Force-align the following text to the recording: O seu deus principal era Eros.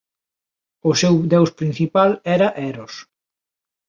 O 0.89 0.91
seu 1.01 1.15
deus 1.33 1.51
principal 1.59 2.11
era 2.35 2.47
Eros. 2.71 2.93